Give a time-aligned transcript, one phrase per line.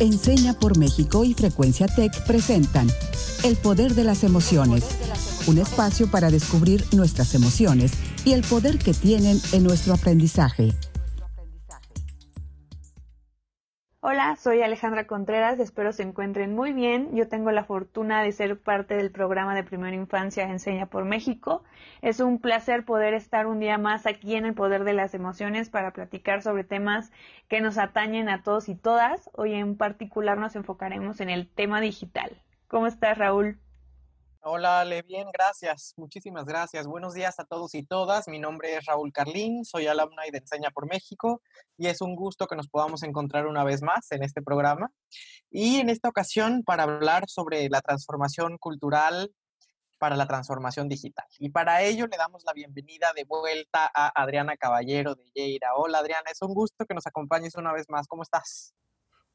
[0.00, 2.88] Enseña por México y Frecuencia Tech presentan
[3.44, 4.82] El Poder de las Emociones,
[5.46, 7.92] un espacio para descubrir nuestras emociones
[8.24, 10.72] y el poder que tienen en nuestro aprendizaje.
[14.02, 17.14] Hola, soy Alejandra Contreras, espero se encuentren muy bien.
[17.14, 21.62] Yo tengo la fortuna de ser parte del programa de Primera Infancia Enseña por México.
[22.00, 25.68] Es un placer poder estar un día más aquí en el Poder de las Emociones
[25.68, 27.12] para platicar sobre temas
[27.48, 29.28] que nos atañen a todos y todas.
[29.34, 32.40] Hoy en particular nos enfocaremos en el tema digital.
[32.68, 33.58] ¿Cómo estás, Raúl?
[34.42, 35.92] Hola, Ale, bien, gracias.
[35.98, 36.86] Muchísimas gracias.
[36.86, 38.26] Buenos días a todos y todas.
[38.26, 41.42] Mi nombre es Raúl Carlín, soy alumna de Enseña por México
[41.76, 44.90] y es un gusto que nos podamos encontrar una vez más en este programa.
[45.50, 49.30] Y en esta ocasión para hablar sobre la transformación cultural
[49.98, 51.26] para la transformación digital.
[51.38, 55.74] Y para ello le damos la bienvenida de vuelta a Adriana Caballero de Yeira.
[55.76, 58.06] Hola Adriana, es un gusto que nos acompañes una vez más.
[58.08, 58.72] ¿Cómo estás?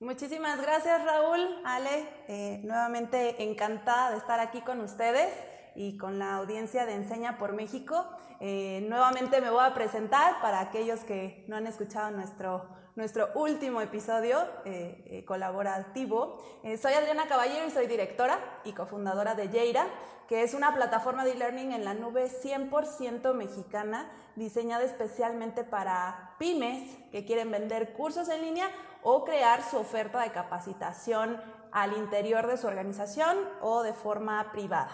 [0.05, 5.33] Muchísimas gracias Raúl, Ale, eh, nuevamente encantada de estar aquí con ustedes
[5.73, 8.05] y con la audiencia de Enseña por México.
[8.39, 13.81] Eh, nuevamente me voy a presentar para aquellos que no han escuchado nuestro, nuestro último
[13.81, 16.37] episodio eh, colaborativo.
[16.79, 19.87] soy Adriana Caballero y soy directora y cofundadora de Yeira,
[20.27, 26.95] que es una plataforma de e-learning en la nube 100% mexicana, diseñada especialmente para pymes
[27.11, 28.69] que quieren vender cursos en línea
[29.07, 31.39] o crear su oferta de capacitación
[31.71, 34.89] al interior de su organización o de forma privada.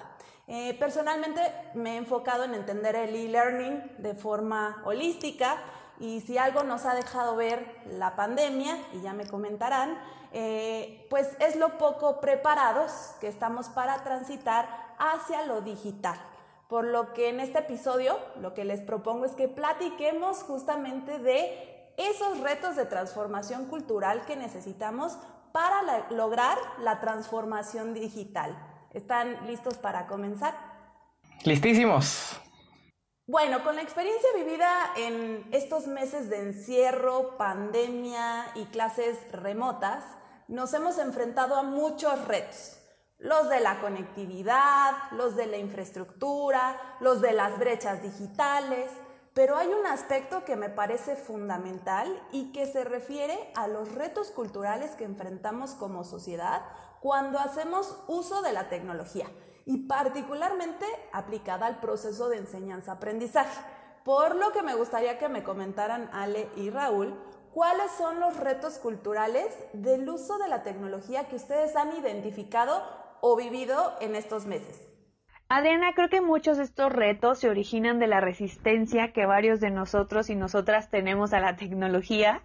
[0.48, 1.42] Eh, personalmente
[1.76, 5.56] me he enfocado en entender el e-learning de forma holística
[5.98, 9.98] y si algo nos ha dejado ver la pandemia, y ya me comentarán,
[10.34, 14.68] eh, pues es lo poco preparados que estamos para transitar
[15.00, 16.20] hacia lo digital.
[16.68, 21.81] Por lo que en este episodio lo que les propongo es que platiquemos justamente de
[22.10, 25.18] esos retos de transformación cultural que necesitamos
[25.52, 28.58] para lograr la transformación digital.
[28.94, 30.56] ¿Están listos para comenzar?
[31.44, 32.40] Listísimos.
[33.28, 40.04] Bueno, con la experiencia vivida en estos meses de encierro, pandemia y clases remotas,
[40.48, 42.78] nos hemos enfrentado a muchos retos.
[43.20, 48.92] Los de la conectividad, los de la infraestructura, los de las brechas digitales,
[49.34, 54.30] pero hay un aspecto que me parece fundamental y que se refiere a los retos
[54.32, 56.64] culturales que enfrentamos como sociedad
[57.00, 59.28] cuando hacemos uso de la tecnología
[59.66, 63.62] y particularmente aplicada al proceso de enseñanza-aprendizaje.
[64.04, 67.18] Por lo que me gustaría que me comentaran Ale y Raúl
[67.54, 72.82] cuáles son los retos culturales del uso de la tecnología que ustedes han identificado
[73.22, 74.91] o vivido en estos meses.
[75.54, 79.70] Adriana, creo que muchos de estos retos se originan de la resistencia que varios de
[79.70, 82.42] nosotros y nosotras tenemos a la tecnología.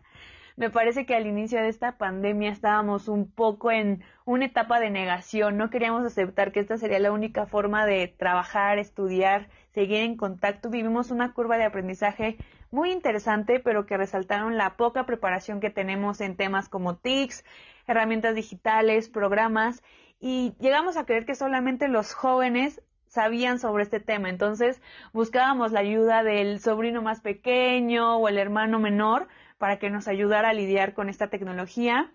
[0.57, 4.91] Me parece que al inicio de esta pandemia estábamos un poco en una etapa de
[4.91, 10.17] negación, no queríamos aceptar que esta sería la única forma de trabajar, estudiar, seguir en
[10.17, 10.69] contacto.
[10.69, 12.39] Vivimos una curva de aprendizaje
[12.73, 17.45] muy interesante, pero que resaltaron la poca preparación que tenemos en temas como TICs,
[17.87, 19.85] herramientas digitales, programas,
[20.19, 22.81] y llegamos a creer que solamente los jóvenes
[23.17, 24.29] sabían sobre este tema.
[24.29, 24.81] Entonces
[25.13, 29.27] buscábamos la ayuda del sobrino más pequeño o el hermano menor
[29.59, 32.13] para que nos ayudara a lidiar con esta tecnología.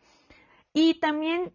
[0.73, 1.53] Y también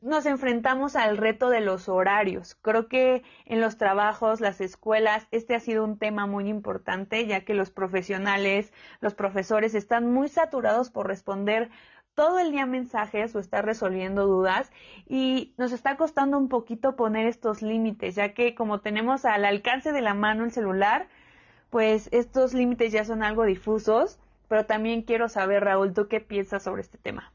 [0.00, 2.56] nos enfrentamos al reto de los horarios.
[2.60, 7.44] Creo que en los trabajos, las escuelas, este ha sido un tema muy importante, ya
[7.44, 11.70] que los profesionales, los profesores están muy saturados por responder
[12.14, 14.70] todo el día mensajes o estar resolviendo dudas
[15.08, 19.92] y nos está costando un poquito poner estos límites, ya que como tenemos al alcance
[19.92, 21.08] de la mano el celular,
[21.70, 24.18] pues estos límites ya son algo difusos,
[24.48, 27.32] pero también quiero saber, Raúl, ¿tú qué piensas sobre este tema?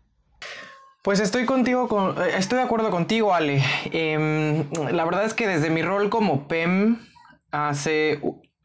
[1.01, 3.63] Pues estoy contigo, con, estoy de acuerdo contigo, Ale.
[3.85, 6.99] Em, la verdad es que desde mi rol como PEM
[7.51, 8.19] hace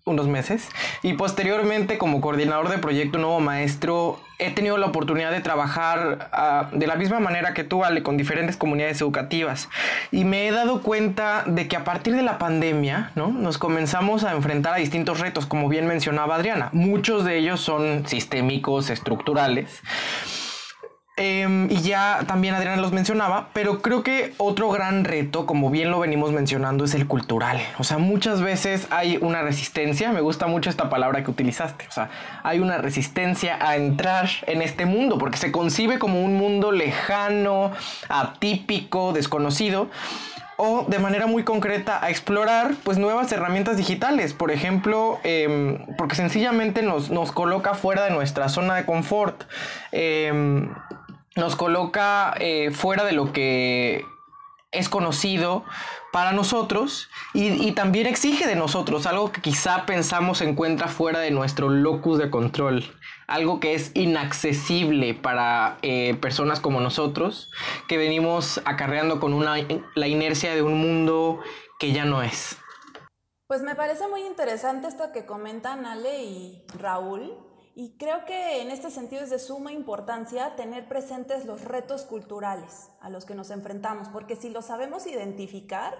[0.04, 0.68] unos meses
[1.02, 6.70] y posteriormente como coordinador de proyecto Nuevo Maestro he tenido la oportunidad de trabajar ah,
[6.72, 9.68] de la misma manera que tú, Ale, con diferentes comunidades educativas
[10.10, 13.28] y me he dado cuenta de que a partir de la pandemia ¿no?
[13.28, 16.70] nos comenzamos a enfrentar a distintos retos, como bien mencionaba Adriana.
[16.72, 19.82] Muchos de ellos son sistémicos, estructurales
[21.16, 25.90] Em, y ya también Adriana los mencionaba, pero creo que otro gran reto, como bien
[25.90, 27.60] lo venimos mencionando, es el cultural.
[27.78, 31.92] O sea, muchas veces hay una resistencia, me gusta mucho esta palabra que utilizaste, o
[31.92, 32.08] sea,
[32.42, 37.72] hay una resistencia a entrar en este mundo, porque se concibe como un mundo lejano,
[38.08, 39.90] atípico, desconocido
[40.56, 46.14] o de manera muy concreta a explorar pues nuevas herramientas digitales, por ejemplo, em, porque
[46.14, 49.42] sencillamente nos, nos, coloca fuera de nuestra zona de confort.
[49.90, 50.72] Em,
[51.36, 54.04] nos coloca eh, fuera de lo que
[54.72, 55.64] es conocido
[56.12, 61.30] para nosotros y, también exige de nosotros algo que quizá pensamos se encuentra fuera de
[61.30, 62.84] nuestro locus de control,
[63.26, 67.50] algo que es inaccesible para eh, personas como nosotros,
[67.88, 69.56] que venimos acarreando con una,
[69.94, 71.40] la inercia de un mundo
[71.78, 72.58] que ya no es.
[73.46, 78.70] Pues me parece muy interesante esto que comentan Ale y Raúl, y creo que en
[78.70, 83.50] este sentido es de suma importancia tener presentes los retos culturales a los que nos
[83.50, 85.94] enfrentamos, porque si los sabemos identificar,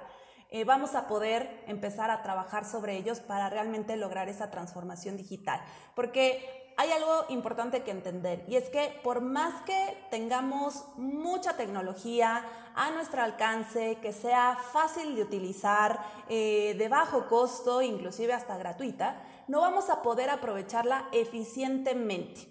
[0.50, 5.62] eh, vamos a poder empezar a trabajar sobre ellos para realmente lograr esa transformación digital.
[5.94, 12.44] Porque hay algo importante que entender y es que por más que tengamos mucha tecnología
[12.74, 19.22] a nuestro alcance, que sea fácil de utilizar, eh, de bajo costo, inclusive hasta gratuita,
[19.48, 22.48] no vamos a poder aprovecharla eficientemente.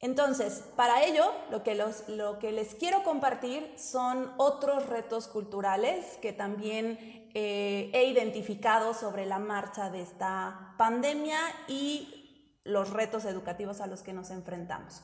[0.00, 1.74] Entonces, para ello, lo que,
[2.08, 9.24] lo que les quiero compartir son otros retos culturales que también eh, he identificado sobre
[9.24, 11.38] la marcha de esta pandemia
[11.68, 15.02] y los retos educativos a los que nos enfrentamos.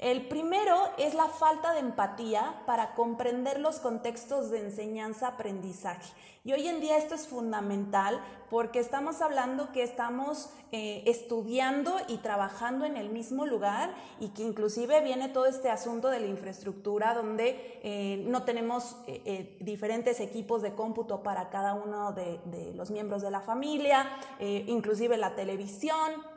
[0.00, 6.14] El primero es la falta de empatía para comprender los contextos de enseñanza-aprendizaje.
[6.42, 8.18] Y hoy en día esto es fundamental
[8.48, 14.42] porque estamos hablando que estamos eh, estudiando y trabajando en el mismo lugar y que
[14.42, 20.62] inclusive viene todo este asunto de la infraestructura donde eh, no tenemos eh, diferentes equipos
[20.62, 24.06] de cómputo para cada uno de, de los miembros de la familia,
[24.40, 26.29] inclusive la televisión,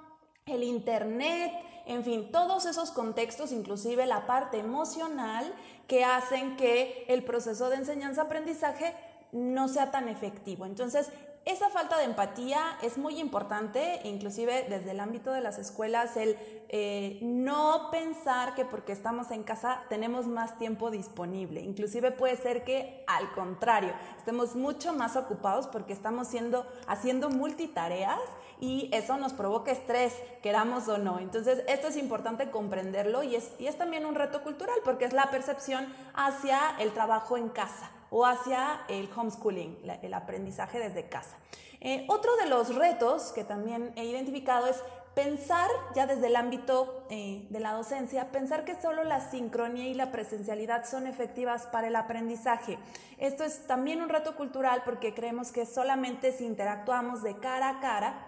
[0.46, 1.52] el internet
[1.86, 5.54] en fin, todos esos contextos, inclusive la parte emocional,
[5.88, 8.96] que hacen que el proceso de enseñanza-aprendizaje
[9.34, 10.66] no sea tan efectivo.
[10.66, 11.12] Entonces,
[11.46, 16.38] esa falta de empatía es muy importante, inclusive desde el ámbito de las escuelas, el
[16.70, 21.60] eh, no pensar que porque estamos en casa tenemos más tiempo disponible.
[21.62, 28.22] Inclusive puede ser que al contrario, estemos mucho más ocupados porque estamos siendo, haciendo multitareas
[28.62, 31.20] y eso nos provoca estrés, queramos o no.
[31.20, 35.12] Entonces, esto es importante comprenderlo y es, y es también un reto cultural porque es
[35.12, 41.36] la percepción hacia el trabajo en casa o hacia el homeschooling, el aprendizaje desde casa.
[41.82, 44.78] Eh, otro de los retos que también he identificado es
[45.16, 49.96] pensar ya desde el ámbito eh, de la docencia, pensar que solo la sincronía y
[49.96, 52.78] la presencialidad son efectivas para el aprendizaje.
[53.18, 57.80] Esto es también un reto cultural porque creemos que solamente si interactuamos de cara a
[57.80, 58.28] cara,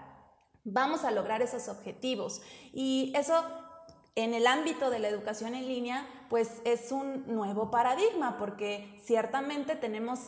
[0.64, 2.42] vamos a lograr esos objetivos.
[2.74, 3.44] Y eso
[4.16, 9.78] en el ámbito de la educación en línea, pues es un nuevo paradigma, porque ciertamente
[9.78, 10.20] tenemos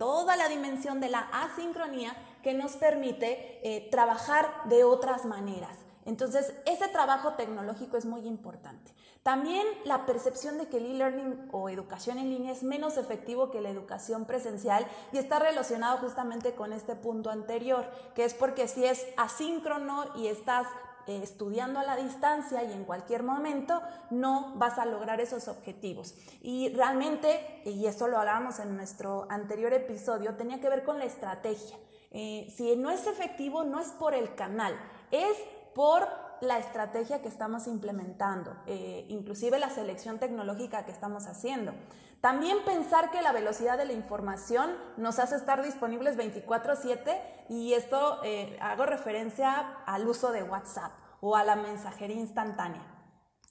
[0.00, 5.78] toda la dimensión de la asincronía que nos permite eh, trabajar de otras maneras.
[6.06, 8.92] Entonces, ese trabajo tecnológico es muy importante.
[9.22, 13.60] También la percepción de que el e-learning o educación en línea es menos efectivo que
[13.60, 18.84] la educación presencial y está relacionado justamente con este punto anterior, que es porque si
[18.84, 20.66] es asíncrono y estás
[21.06, 23.80] eh, estudiando a la distancia y en cualquier momento,
[24.10, 26.14] no vas a lograr esos objetivos.
[26.40, 31.04] Y realmente, y eso lo hablábamos en nuestro anterior episodio, tenía que ver con la
[31.04, 31.76] estrategia.
[32.10, 34.74] Eh, si no es efectivo, no es por el canal,
[35.10, 35.36] es
[35.74, 36.06] por
[36.40, 41.72] la estrategia que estamos implementando, eh, inclusive la selección tecnológica que estamos haciendo.
[42.24, 48.20] También pensar que la velocidad de la información nos hace estar disponibles 24/7 y esto
[48.24, 52.94] eh, hago referencia al uso de WhatsApp o a la mensajería instantánea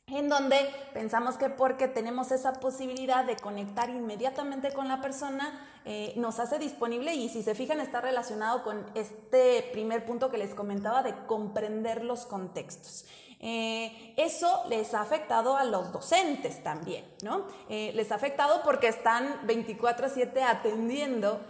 [0.07, 0.57] en donde
[0.93, 6.59] pensamos que porque tenemos esa posibilidad de conectar inmediatamente con la persona, eh, nos hace
[6.59, 11.15] disponible y si se fijan está relacionado con este primer punto que les comentaba de
[11.25, 13.05] comprender los contextos.
[13.45, 17.45] Eh, eso les ha afectado a los docentes también, ¿no?
[17.67, 21.41] Eh, les ha afectado porque están 24/7 atendiendo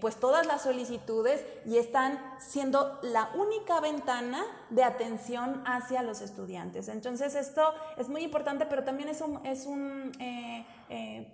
[0.00, 6.88] pues todas las solicitudes y están siendo la única ventana de atención hacia los estudiantes.
[6.88, 7.62] Entonces esto
[7.96, 10.12] es muy importante, pero también es un, es un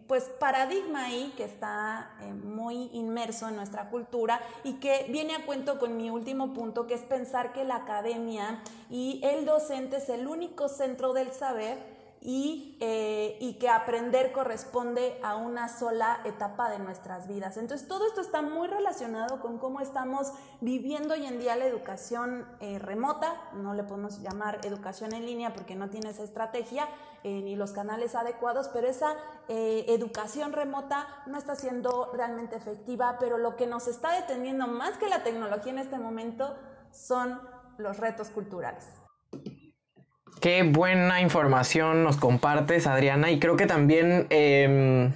[0.09, 2.11] pues paradigma ahí que está
[2.43, 6.95] muy inmerso en nuestra cultura y que viene a cuento con mi último punto, que
[6.95, 11.94] es pensar que la academia y el docente es el único centro del saber
[12.27, 17.59] y, eh, y, que aprender corresponde a una sola etapa de nuestras vidas.
[17.59, 22.49] Entonces, todo esto está muy relacionado con cómo estamos viviendo hoy en día la educación
[22.61, 26.89] eh, remota, no le podemos llamar educación en línea porque no tiene esa estrategia
[27.25, 29.15] eh, ni los canales adecuados, pero esa
[29.47, 35.07] educación remota no está siendo realmente efectiva, pero lo que nos está deteniendo más que
[35.07, 36.57] la tecnología en este momento
[36.91, 37.39] son
[37.77, 39.04] los retos culturales.
[40.45, 43.31] Qué buena información nos compartes, Adriana.
[43.31, 44.27] Y creo que también...
[44.29, 45.11] Em,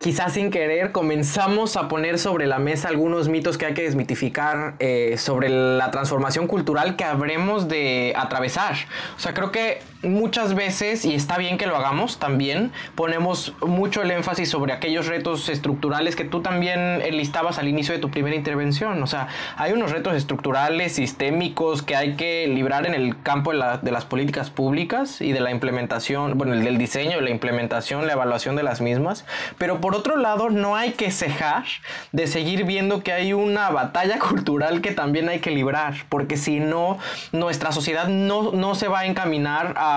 [0.00, 4.74] quizás sin querer comenzamos a poner sobre la mesa algunos mitos que hay que desmitificar
[4.80, 8.74] eh, sobre la transformación cultural que habremos de atravesar.
[9.16, 14.02] O sea, creo que muchas veces, y está bien que lo hagamos también, ponemos mucho
[14.02, 18.34] el énfasis sobre aquellos retos estructurales que tú también listabas al inicio de tu primera
[18.34, 19.02] intervención.
[19.02, 23.90] O sea, hay unos retos estructurales, sistémicos, que hay que librar en el campo de,
[23.90, 28.56] las políticas públicas y de la implementación, bueno, el del diseño, la implementación, la evaluación
[28.56, 29.24] de las mismas.
[29.58, 31.64] Pero por otro lado, no hay que cejar
[32.12, 36.60] de seguir viendo que hay una batalla cultural que también hay que librar, porque si
[36.60, 36.98] no,
[37.32, 39.89] nuestra sociedad no, no se va a encaminar a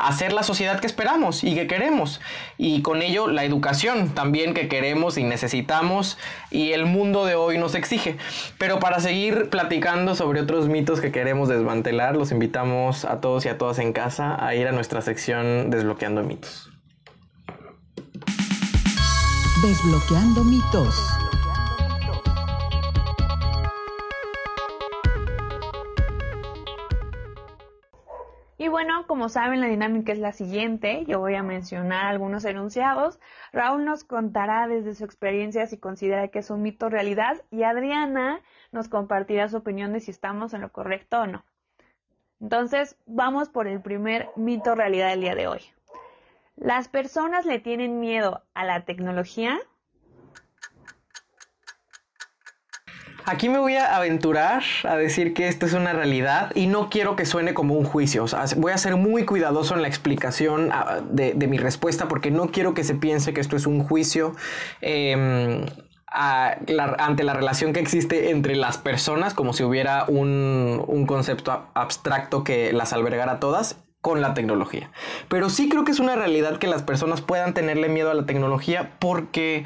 [0.00, 2.20] hacer la sociedad que esperamos y que queremos.
[2.58, 6.18] Y con ello la educación también que queremos y necesitamos
[6.50, 8.16] y el mundo de hoy nos exige.
[8.58, 13.48] Pero para seguir platicando sobre otros mitos que queremos desmantelar, los invitamos a todos y
[13.48, 16.70] a todas en casa a ir a nuestra sección Desbloqueando mitos.
[19.62, 21.29] Desbloqueando mitos.
[28.70, 31.04] Bueno, como saben, la dinámica es la siguiente.
[31.06, 33.20] Yo voy a mencionar algunos enunciados.
[33.52, 38.40] Raúl nos contará desde su experiencia si considera que es un mito realidad y Adriana
[38.72, 41.44] nos compartirá su opinión de si estamos en lo correcto o no.
[42.40, 45.60] Entonces, vamos por el primer mito realidad del día de hoy.
[46.56, 49.58] ¿Las personas le tienen miedo a la tecnología?
[53.24, 57.16] Aquí me voy a aventurar a decir que esto es una realidad y no quiero
[57.16, 58.26] que suene como un juicio.
[58.56, 62.74] voy a ser muy cuidadoso en la explicación ah, de, mi respuesta porque no quiero
[62.74, 64.34] que se piense que esto es un juicio.
[64.80, 65.66] Em,
[66.12, 72.42] ante la relación que existe entre las personas, como si hubiera un, un concepto abstracto
[72.42, 74.90] que las albergara todas, con la tecnología.
[75.28, 78.26] Pero sí creo que es una realidad que las personas puedan tenerle miedo a la
[78.26, 79.64] tecnología porque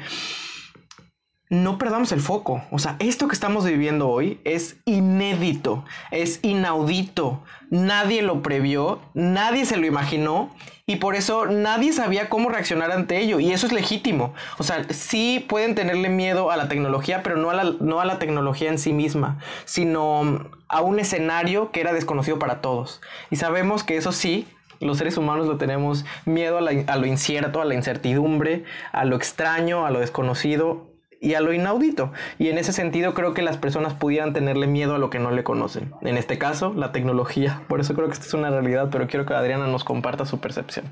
[1.49, 2.63] no perdamos el foco.
[2.71, 7.43] O sea, esto que estamos viviendo hoy es inédito, es inaudito.
[7.69, 10.51] Nadie lo previó, nadie se lo imaginó
[10.87, 13.39] y por eso nadie sabía cómo reaccionar ante ello.
[13.39, 14.33] Y eso es legítimo.
[14.57, 18.05] O sea, sí pueden tenerle miedo a la tecnología, pero no a la, no a
[18.05, 23.01] la tecnología en sí misma, sino a un escenario que era desconocido para todos.
[23.29, 24.47] Y sabemos que eso sí,
[24.79, 29.15] los seres humanos lo tenemos miedo a, a, lo incierto, a la incertidumbre, a lo
[29.15, 32.11] extraño, a lo desconocido y a lo inaudito.
[32.37, 35.31] Y en ese sentido creo que las personas pudieran tenerle miedo a lo que no
[35.31, 35.93] le conocen.
[36.01, 37.63] En este caso, la tecnología.
[37.67, 40.39] Por eso creo que esta es una realidad, pero quiero que Adriana nos comparta su
[40.39, 40.85] percepción.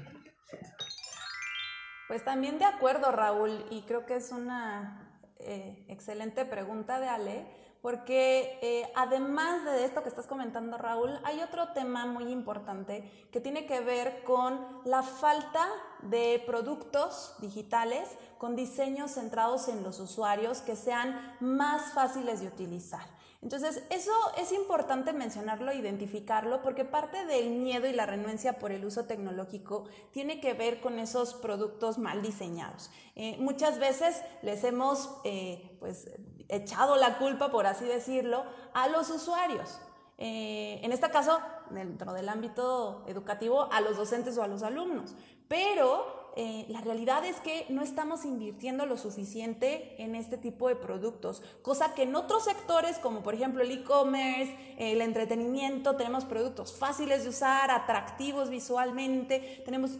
[2.08, 7.46] Pues también de acuerdo, Raúl, y creo que es una eh, excelente pregunta de Ale,
[7.84, 13.42] porque eh, además de esto que estás comentando, Raúl, hay otro tema muy importante que
[13.42, 15.68] tiene que ver con la falta
[16.02, 23.06] de productos digitales con diseños centrados en los usuarios que sean más fáciles de utilizar.
[23.44, 28.86] Entonces, eso es importante mencionarlo, identificarlo, porque parte del miedo y la renuencia por el
[28.86, 32.90] uso tecnológico tiene que ver con esos productos mal diseñados.
[33.16, 36.10] Eh, muchas veces les hemos eh, pues,
[36.48, 39.78] echado la culpa, por así decirlo, a los usuarios.
[40.18, 41.38] Eh, en este caso,
[41.70, 45.16] dentro del ámbito educativo, a los docentes o a los alumnos.
[45.50, 50.76] Pero eh, la realidad es que no estamos invirtiendo lo suficiente en este tipo de
[50.76, 56.74] productos, cosa que en otros sectores, como por ejemplo el e-commerce, el entretenimiento, tenemos productos
[56.74, 60.00] fáciles de usar, atractivos visualmente, tenemos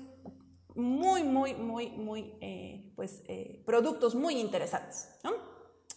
[0.76, 5.53] muy, muy, muy, muy, eh, pues, eh, productos muy interesantes, ¿no?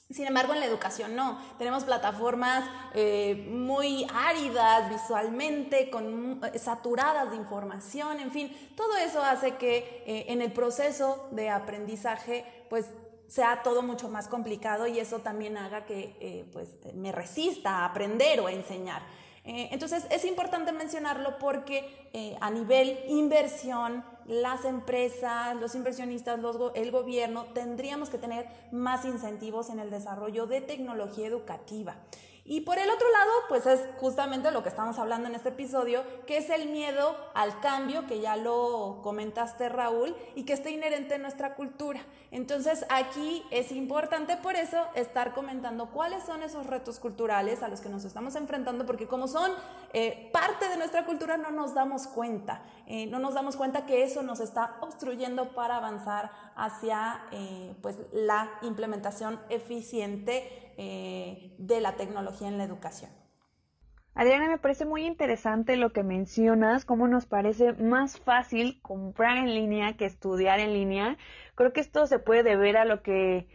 [0.08, 1.40] Sin embargo, en la educación no.
[1.58, 9.20] Tenemos plataformas eh, muy áridas visualmente, con, eh, saturadas de información, en fin, todo eso
[9.20, 12.86] hace que eh, en el proceso de aprendizaje, pues
[13.26, 18.38] sea todo mucho más complicado y eso también haga que pues, me resista a aprender
[18.38, 19.02] o a enseñar.
[19.46, 26.40] Entonces, es importante mencionarlo porque a nivel inversión, las empresas, los inversionistas,
[26.74, 31.96] el gobierno, tendríamos que tener más incentivos en el desarrollo de tecnología educativa.
[32.48, 36.04] Y por el otro lado, pues es justamente lo que estamos hablando en este episodio,
[36.26, 41.16] que es el miedo al cambio, que ya lo comentaste Raúl, y que está inherente
[41.16, 42.00] en nuestra cultura.
[42.30, 47.80] Entonces aquí es importante por eso estar comentando cuáles son esos retos culturales a los
[47.80, 49.50] que nos estamos enfrentando, porque como son
[49.92, 54.04] eh, parte de nuestra cultura no nos damos cuenta, eh, no nos damos cuenta que
[54.04, 62.48] eso nos está obstruyendo para avanzar hacia eh, pues, la implementación eficiente de la tecnología
[62.48, 63.10] en la educación.
[64.16, 69.54] Adriana, me parece muy interesante lo que mencionas, cómo nos parece más fácil comprar en
[69.54, 71.18] línea que estudiar en línea.
[71.54, 73.46] Creo que esto se puede deber a lo que,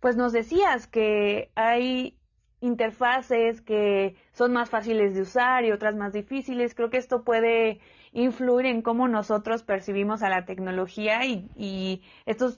[0.00, 2.18] pues nos decías, que hay
[2.60, 6.74] interfaces que son más fáciles de usar y otras más difíciles.
[6.74, 7.80] Creo que esto puede
[8.12, 12.56] influir en cómo nosotros percibimos a la tecnología y, y estos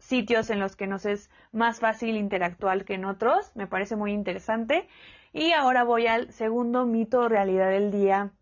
[0.00, 3.52] sitios en los que nos es más fácil interactuar que en otros.
[3.54, 4.88] Me parece muy interesante.
[5.32, 8.32] Y ahora voy al segundo mito o realidad del día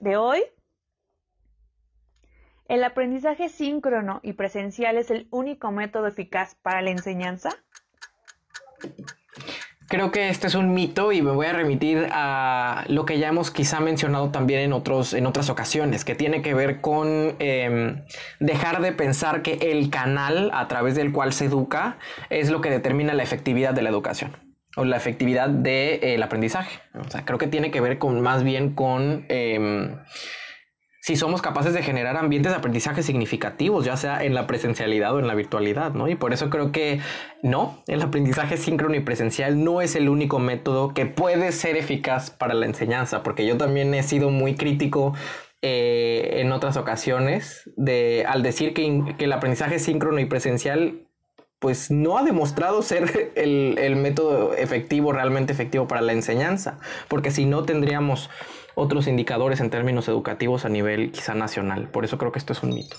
[0.00, 0.42] de hoy.
[2.66, 7.50] ¿El aprendizaje síncrono y presencial es el único método eficaz para la enseñanza?
[9.86, 13.28] Creo que este es un mito y me voy a remitir a lo que ya
[13.28, 18.02] hemos quizá mencionado también en, otros, en otras ocasiones, que tiene que ver con em,
[18.40, 21.98] dejar de pensar que el canal a través del cual se educa
[22.30, 24.36] es lo que determina la efectividad de la educación
[24.76, 26.80] o la efectividad del eh, aprendizaje.
[26.94, 29.98] O sea, creo que tiene que ver con más bien con em,
[31.04, 35.18] si somos capaces de generar ambientes de aprendizaje significativos, ya sea en la presencialidad o
[35.18, 36.08] en la virtualidad, ¿no?
[36.08, 36.98] Y por eso creo que
[37.42, 42.30] no, el aprendizaje síncrono y presencial no es el único método que puede ser eficaz
[42.30, 45.12] para la enseñanza, porque yo también he sido muy crítico
[45.60, 51.04] eh, en otras ocasiones de al decir que, que el aprendizaje síncrono y presencial
[51.64, 57.46] pues no ha demostrado ser el, método efectivo, realmente efectivo para la enseñanza, porque si
[57.46, 58.28] no tendríamos
[58.74, 61.88] otros indicadores en términos educativos a nivel quizá nacional.
[61.90, 62.96] Por eso creo que esto es un mito.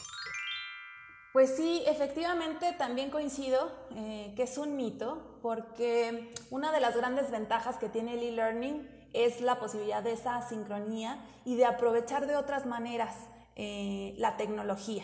[1.34, 7.29] Pues sí, efectivamente también coincido eh, que es un mito, porque una de las grandes
[7.29, 12.38] ventajas que tiene el e-learning es la posibilidad de esa sincronía y de aprovechar de
[12.38, 13.15] otras maneras
[13.58, 15.03] eh, la tecnología.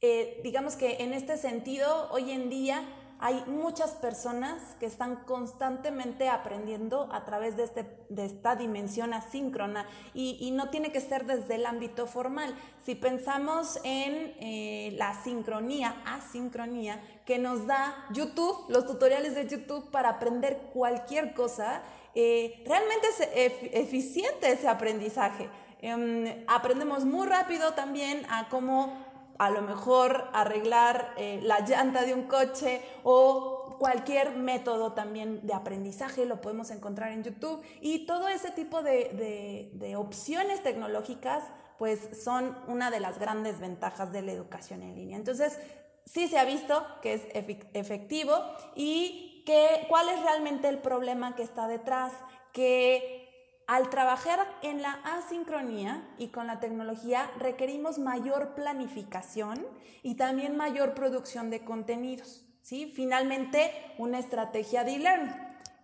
[0.00, 2.82] Eh, digamos que en este sentido, hoy en día
[3.24, 9.86] hay muchas personas que están constantemente aprendiendo a través de, este, de esta dimensión asíncrona
[10.12, 12.52] y, no tiene que ser desde el ámbito formal.
[12.84, 19.88] Si pensamos en eh, la sincronía, asincronía, que nos da YouTube, los tutoriales de YouTube
[19.92, 21.80] para aprender cualquier cosa,
[22.16, 25.48] eh, realmente es eficiente ese aprendizaje.
[25.80, 29.11] Em, aprendemos muy rápido también a cómo
[29.42, 35.52] a lo mejor arreglar eh, la llanta de un coche o cualquier método también de
[35.52, 41.42] aprendizaje lo podemos encontrar en YouTube y todo ese tipo de, opciones tecnológicas
[41.76, 45.16] pues son una de las grandes ventajas de la educación en línea.
[45.16, 45.58] Entonces,
[46.06, 47.22] sí se ha visto que es
[47.74, 48.36] efectivo
[48.76, 52.12] y que, cuál es realmente el problema que está detrás,
[52.52, 53.21] que
[53.66, 59.66] al trabajar en la asincronía y con la tecnología requerimos mayor planificación
[60.02, 62.44] y también mayor producción de contenidos.
[62.60, 62.90] ¿sí?
[62.94, 65.34] Finalmente, una estrategia de e-learning,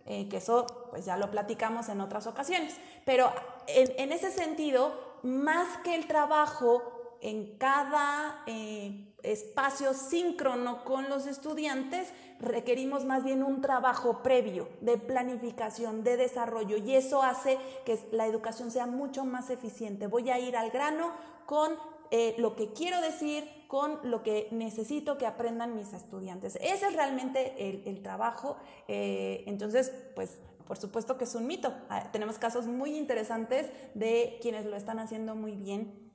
[0.05, 2.75] eh, que eso pues ya lo platicamos en otras ocasiones.
[3.05, 3.31] Pero
[3.67, 12.09] en, ese sentido, más que el trabajo en cada eh, espacio síncrono con los estudiantes,
[12.39, 18.27] requerimos más bien un trabajo previo de planificación, de desarrollo y eso hace que la
[18.27, 20.07] educación sea mucho más eficiente.
[20.07, 21.11] Voy a ir al grano
[21.45, 21.73] con
[22.11, 26.55] eh, lo que quiero decir, con lo que necesito que aprendan mis estudiantes.
[26.61, 28.57] Ese es realmente el, trabajo.
[28.87, 31.73] Eh, entonces, pues por supuesto que es un mito.
[31.89, 36.11] Ah, tenemos casos muy interesantes de quienes lo están haciendo muy bien.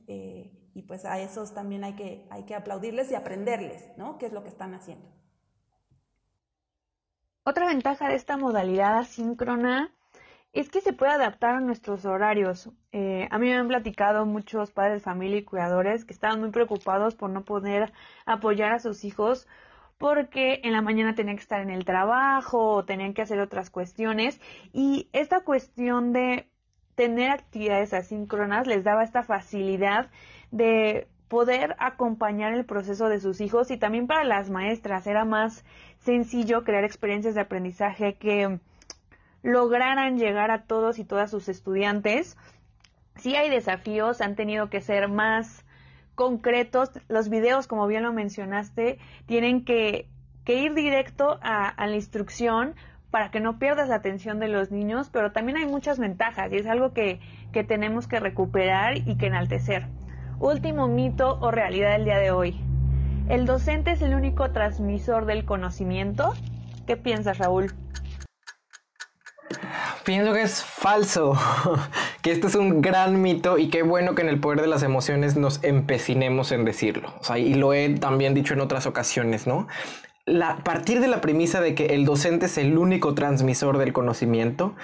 [0.74, 4.18] Y pues a esos también hay que, hay que aplaudirles y aprenderles, ¿no?
[4.18, 5.06] ¿Qué es lo que están haciendo?
[7.44, 9.92] Otra ventaja de esta modalidad asíncrona
[10.52, 12.70] es que se puede adaptar a nuestros horarios.
[12.92, 17.14] Eh, a mí me han platicado muchos padres familia y cuidadores que estaban muy preocupados
[17.14, 17.92] por no poder
[18.24, 19.46] apoyar a sus hijos
[19.98, 23.70] porque en la mañana tenían que estar en el trabajo o tenían que hacer otras
[23.70, 24.40] cuestiones
[24.72, 26.48] y esta cuestión de
[26.94, 30.10] tener actividades asíncronas les daba esta facilidad
[30.54, 35.64] de poder acompañar el proceso de sus hijos y también para las maestras era más
[35.98, 38.60] sencillo crear experiencias de aprendizaje que
[39.42, 42.36] lograran llegar a todos y todas sus estudiantes.
[43.16, 45.64] Sí hay desafíos, han tenido que ser más
[46.14, 46.90] concretos.
[47.08, 50.08] Los videos, como bien lo mencionaste, tienen que,
[50.46, 52.76] ir directo a, la instrucción
[53.10, 56.58] para que no pierdas la atención de los niños, pero también hay muchas ventajas y
[56.58, 57.18] es algo que,
[57.52, 59.88] que tenemos que recuperar y que enaltecer.
[60.40, 62.60] Último mito o realidad del día de hoy.
[63.28, 66.34] ¿El docente es el único transmisor del conocimiento?
[66.86, 67.72] ¿Qué piensas, Raúl?
[70.04, 71.38] Pienso que es falso,
[72.22, 74.82] que este es un gran mito y qué bueno que en el poder de las
[74.82, 77.14] emociones nos empecinemos en decirlo.
[77.36, 79.66] y lo he también dicho en otras ocasiones, ¿no?
[80.26, 84.74] La, partir de la premisa de que el docente es el único transmisor del conocimiento,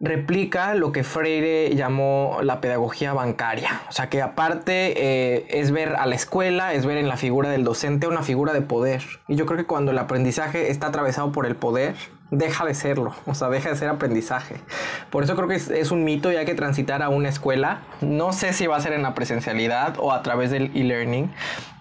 [0.00, 3.82] replica lo que Freire llamó la pedagogía bancaria.
[3.88, 7.50] O sea que aparte eh, es ver a la escuela, es ver en la figura
[7.50, 9.02] del docente una figura de poder.
[9.28, 11.94] Y yo creo que cuando el aprendizaje está atravesado por el poder,
[12.30, 14.56] deja de serlo, o sea, deja de ser aprendizaje.
[15.10, 17.80] Por eso creo que es, un mito y hay que transitar a una escuela.
[18.00, 21.30] No sé si va a ser en la presencialidad o a través del e-learning,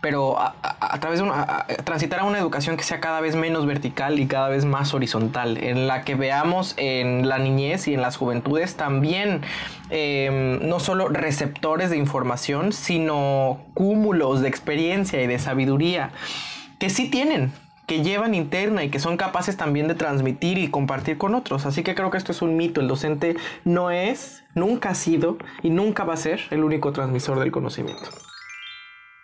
[0.02, 4.20] pero a, través de una, transitar a una educación que sea cada vez menos vertical
[4.20, 8.18] y cada vez más horizontal, en la que veamos en la niñez y en las
[8.18, 9.42] juventudes también
[9.90, 16.12] em, no solo receptores de información, sino cúmulos de experiencia y de sabiduría
[16.80, 17.52] que sí tienen,
[17.90, 21.66] que llevan interna y que son capaces también de transmitir y compartir con otros.
[21.66, 22.82] Así que creo que esto es un mito.
[22.82, 27.40] El docente no es, nunca ha sido y nunca va a ser el único transmisor
[27.40, 28.08] del conocimiento.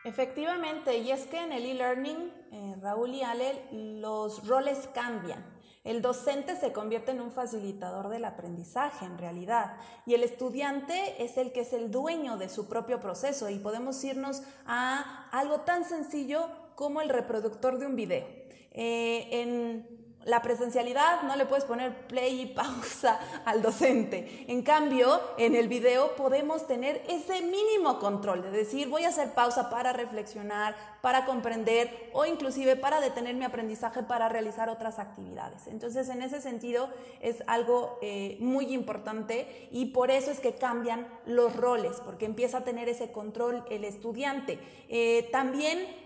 [0.03, 5.45] Efectivamente, y es que en el e-learning, eh, Raúl y Ale, los roles cambian.
[5.83, 11.37] El docente se convierte en un facilitador del aprendizaje en realidad y el estudiante es
[11.37, 15.85] el que es el dueño de su propio proceso y podemos irnos a algo tan
[15.85, 18.44] sencillo como el reproductor de un video.
[18.75, 24.45] Eh, en la presencialidad no le puedes poner play y pausa al docente.
[24.47, 29.33] En cambio, en el video podemos tener ese mínimo control de decir voy a hacer
[29.33, 35.67] pausa para reflexionar, para comprender o inclusive para detener mi aprendizaje para realizar otras actividades.
[35.67, 36.89] Entonces, en ese sentido
[37.21, 42.59] es algo eh, muy importante y por eso es que cambian los roles, porque empieza
[42.59, 44.57] a tener ese control el estudiante.
[44.89, 46.04] Eh, también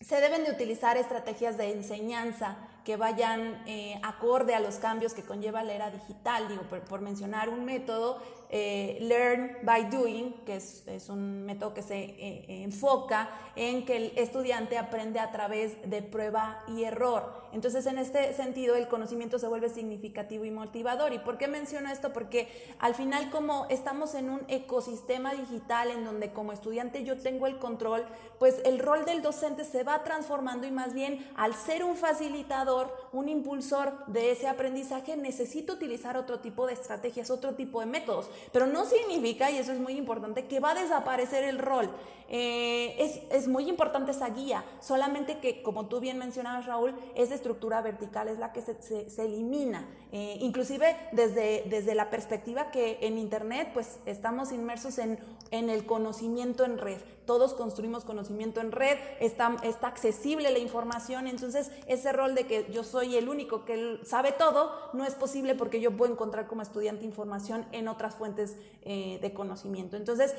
[0.00, 5.22] se deben de utilizar estrategias de enseñanza que vayan eh, acorde a los cambios que
[5.22, 6.48] conlleva la era digital.
[6.48, 11.98] Digo, por mencionar un método, eh, Learn by Doing, que es, un método que se
[11.98, 17.46] eh, enfoca en que el estudiante aprende a través de prueba y error.
[17.52, 21.12] Entonces, en este sentido, el conocimiento se vuelve significativo y motivador.
[21.12, 22.12] ¿Y por qué menciono esto?
[22.12, 27.46] Porque al final, como estamos en un ecosistema digital en donde como estudiante yo tengo
[27.46, 28.04] el control,
[28.38, 32.94] pues el rol del docente se va transformando y más bien al ser un facilitador,
[33.12, 38.28] un impulsor de ese aprendizaje, necesito utilizar otro tipo de estrategias, otro tipo de métodos.
[38.52, 41.90] Pero no significa, y eso es muy importante, que va a desaparecer el rol.
[42.28, 47.80] Eh, es, muy importante esa guía, solamente que, como tú bien mencionabas, Raúl, esa estructura
[47.82, 49.86] vertical es la que se, elimina.
[50.12, 55.18] Eh, inclusive desde, desde la perspectiva que en Internet, pues estamos inmersos en,
[55.50, 57.00] en el conocimiento en red.
[57.26, 62.84] Todos construimos conocimiento en red, está, accesible la información, entonces ese rol de que yo
[62.84, 67.04] soy el único que sabe todo no es posible porque yo puedo encontrar como estudiante
[67.04, 69.96] información en otras fuentes eh, de conocimiento.
[69.96, 70.34] Entonces,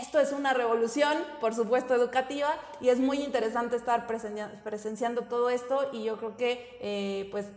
[0.00, 5.88] esto es una revolución, por supuesto, educativa y es muy interesante estar presenciando todo esto
[5.92, 7.48] y yo creo que eh, pues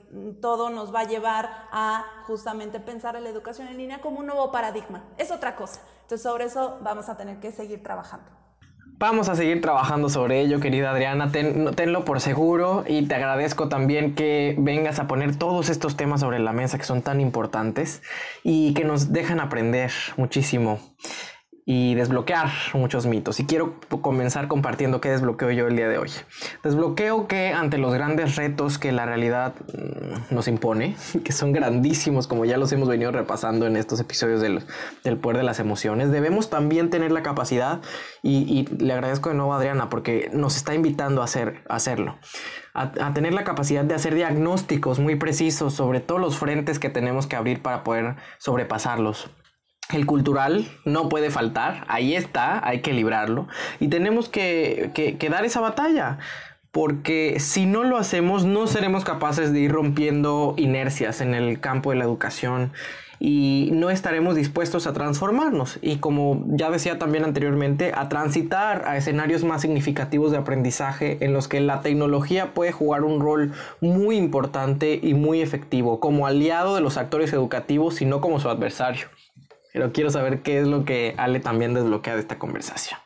[0.41, 4.25] todo nos va a llevar a justamente pensar en la educación en línea como un
[4.25, 5.03] nuevo paradigma.
[5.19, 5.81] Es otra cosa.
[6.03, 8.25] Entonces sobre eso vamos a tener que seguir trabajando.
[8.99, 11.31] Vamos a seguir trabajando sobre ello, querida Adriana.
[11.31, 16.39] tenlo por seguro y te agradezco también que vengas a poner todos estos temas sobre
[16.39, 18.01] la mesa que son tan importantes
[18.43, 20.79] y que nos dejan aprender muchísimo
[21.65, 23.39] y desbloquear muchos mitos.
[23.39, 26.11] Y quiero comenzar compartiendo qué desbloqueo yo el día de hoy.
[26.61, 32.27] Desbloqueo que ante los grandes retos que la realidad mm, nos impone, que son grandísimos
[32.27, 34.63] como ya los hemos venido repasando en estos episodios del,
[35.03, 37.81] del poder de las emociones, debemos también tener la capacidad,
[38.21, 42.17] y, le agradezco de nuevo a Adriana porque nos está invitando a, hacer, a hacerlo.
[42.73, 46.89] A, a, tener la capacidad de hacer diagnósticos muy precisos sobre todos los frentes que
[46.89, 49.29] tenemos que abrir para poder sobrepasarlos.
[49.91, 53.47] El cultural no puede faltar, ahí está, hay que librarlo
[53.79, 56.17] y tenemos que, que, dar esa batalla
[56.71, 61.91] porque si no lo hacemos no seremos capaces de ir rompiendo inercias en el campo
[61.91, 62.71] de la educación
[63.19, 68.97] y no estaremos dispuestos a transformarnos y como ya decía también anteriormente, a transitar a
[68.97, 74.17] escenarios más significativos de aprendizaje en los que la tecnología puede jugar un rol muy
[74.17, 79.07] importante y muy efectivo como aliado de los actores educativos y no como su adversario.
[79.73, 82.99] Pero quiero saber qué es lo que Ale también desbloquea de esta conversación.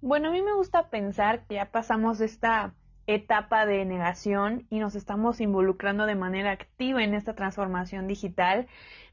[0.00, 2.74] Bueno, a mí me gusta pensar que ya pasamos esta
[3.06, 8.66] etapa de negación y nos estamos involucrando de manera activa en esta transformación digital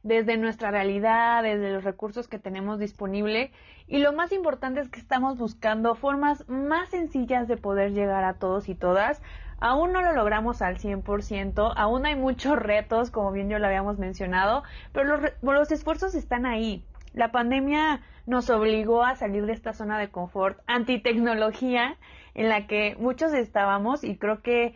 [0.04, 3.52] desde nuestra realidad, desde los recursos que tenemos disponible
[3.88, 8.36] y lo más importante es que estamos buscando formas más sencillas de poder llegar a
[8.36, 9.22] todos y todas
[9.62, 13.98] Aún no lo logramos al 100%, aún hay muchos retos, como bien yo lo habíamos
[13.98, 16.86] mencionado, pero los, esfuerzos están ahí.
[17.13, 21.98] La pandemia nos obligó a salir de esta zona de confort antitecnología
[22.36, 24.76] en la que muchos estábamos y creo que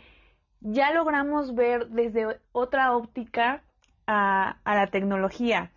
[0.60, 3.62] ya logramos ver desde otra óptica
[4.08, 5.72] a, la tecnología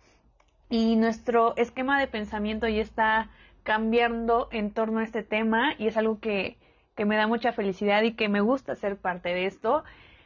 [0.69, 3.29] y nuestro esquema de pensamiento ya está
[3.63, 6.57] cambiando en torno a este tema y es algo que,
[6.97, 9.85] que me da mucha felicidad y que me gusta ser parte de esto.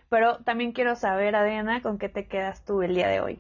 [0.10, 3.40] Pero también quiero saber, Adriana, con qué te quedas tú el día de hoy.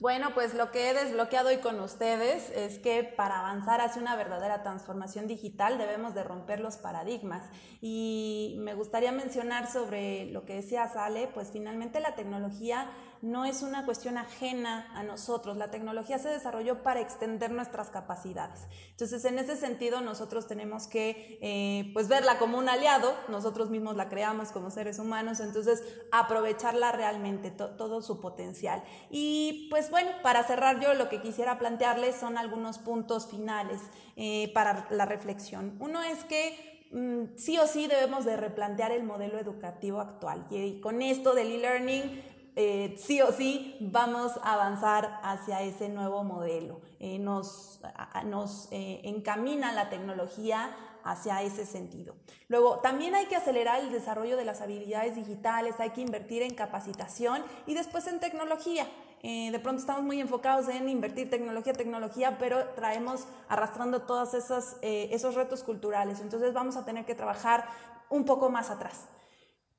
[0.00, 4.16] Bueno, pues lo que he desbloqueado hoy con ustedes es que para avanzar hacia una
[4.16, 7.48] verdadera transformación digital debemos de romper los paradigmas.
[7.80, 12.90] Y me gustaría mencionar sobre lo que decía Sale, pues finalmente la tecnología
[13.24, 15.56] no es una cuestión ajena a nosotros.
[15.56, 18.60] La tecnología se desarrolló para extender nuestras capacidades.
[18.90, 23.14] Entonces, en ese sentido, nosotros tenemos que eh, pues verla como un aliado.
[23.28, 25.40] Nosotros mismos la creamos como seres humanos.
[25.40, 25.82] Entonces,
[26.12, 28.84] aprovecharla realmente, todo su potencial.
[29.10, 33.80] Y pues bueno, para cerrar yo lo que quisiera plantearles son algunos puntos finales
[34.16, 35.78] eh, para la reflexión.
[35.80, 40.44] Uno es que mm, sí o sí debemos de replantear el modelo educativo actual.
[40.50, 46.22] Y con esto del e-learning eh, sí o sí vamos a avanzar hacia ese nuevo
[46.22, 46.80] modelo.
[47.00, 47.80] Eh, nos
[48.24, 52.14] nos eh, encamina la tecnología hacia ese sentido.
[52.48, 56.54] Luego, también hay que acelerar el desarrollo de las habilidades digitales, hay que invertir en
[56.54, 58.86] capacitación y después en tecnología.
[59.22, 65.34] de pronto estamos muy enfocados en invertir tecnología, tecnología, pero traemos arrastrando todos esos, esos
[65.34, 66.20] retos culturales.
[66.20, 67.66] Entonces vamos a tener que trabajar
[68.08, 69.08] un poco más atrás.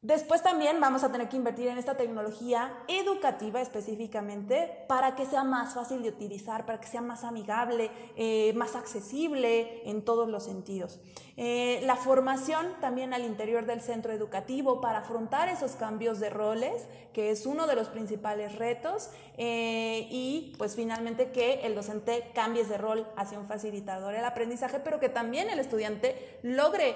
[0.06, 5.44] Después también vamos a tener que invertir en esta tecnología educativa específicamente para que sea
[5.44, 10.44] más fácil de utilizar, para que sea más amigable, eh, más accesible en todos los
[10.44, 11.00] sentidos.
[11.38, 16.86] Eh, la formación también al interior del centro educativo para afrontar esos cambios de roles,
[17.12, 22.62] que es uno de los principales retos, eh, y pues finalmente que el docente cambie
[22.62, 26.96] ese rol hacia un facilitador del aprendizaje, pero que también el estudiante logre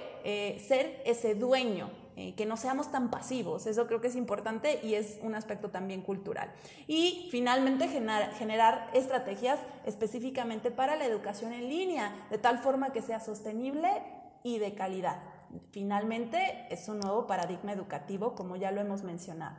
[0.59, 4.95] ser ese dueño eh, que no seamos tan pasivos, eso creo que es importante y
[4.95, 6.51] es un aspecto también cultural.
[6.85, 13.21] Y finalmente generar, estrategias específicamente para la educación en línea, de tal forma que sea
[13.21, 13.87] sostenible
[14.43, 15.21] y de calidad.
[15.71, 19.55] Finalmente es un nuevo paradigma educativo, como ya lo hemos mencionado.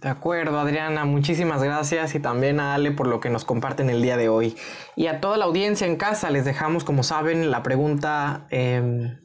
[0.00, 4.00] De acuerdo, Adriana, muchísimas gracias y también a Ale por lo que nos comparten el
[4.00, 4.56] día de hoy.
[4.96, 9.18] Y a toda la audiencia en casa les dejamos, como saben, la pregunta em,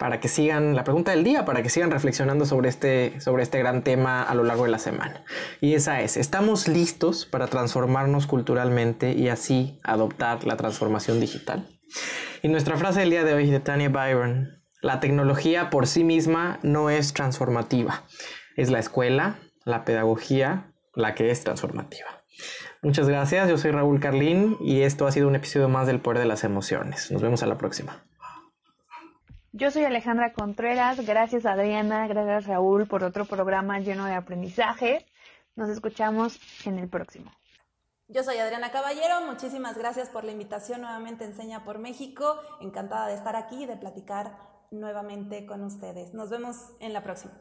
[0.00, 3.58] para que sigan, la pregunta del día, para que sigan reflexionando sobre este, sobre este
[3.58, 5.24] gran tema a lo largo de la semana.
[5.60, 11.68] Y esa es, ¿estamos listos para transformarnos culturalmente y así adoptar la transformación digital?
[12.42, 16.60] Y nuestra frase del día de hoy de Tanya Byron, la tecnología por sí misma
[16.62, 18.04] no es transformativa,
[18.56, 22.24] es la escuela, la pedagogía, la que es transformativa.
[22.80, 26.20] Muchas gracias, yo soy Raúl Carlín y esto ha sido un episodio más del Poder
[26.20, 27.10] de las Emociones.
[27.10, 28.09] Nos vemos a la próxima.
[29.52, 35.04] Yo soy Alejandra Contreras, gracias Adriana, gracias Raúl por otro programa lleno de aprendizaje.
[35.56, 37.32] Nos escuchamos en el próximo.
[38.06, 43.14] Yo soy Adriana Caballero, muchísimas gracias por la invitación nuevamente Enseña por México, encantada de
[43.14, 44.38] estar aquí y de platicar
[44.70, 46.14] nuevamente con ustedes.
[46.14, 47.34] Nos vemos en la próxima.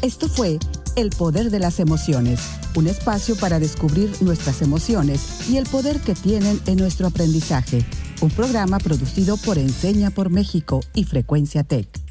[0.00, 0.58] Esto fue
[0.96, 2.40] El Poder de las Emociones,
[2.74, 7.84] un espacio para descubrir nuestras emociones y el poder que tienen en nuestro aprendizaje
[8.24, 12.03] un programa producido por Enseña por México y Frecuencia Tech.